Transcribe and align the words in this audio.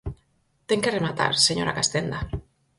Ten 0.67 0.79
que 0.83 0.93
rematar, 0.97 1.33
señora 1.47 1.77
Castenda. 1.77 2.19